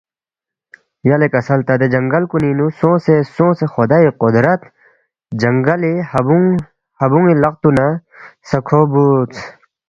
[1.07, 4.61] یلے کسل تا دے جنگل کُنِنگ نُو سونگسے سونگسے خُدائی قدرت
[5.41, 5.93] جنگلی
[7.01, 7.87] ہبون٘ی لقتُو نہ
[8.47, 9.37] سہ کھو بُودس